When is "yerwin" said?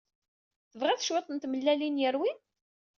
2.01-2.37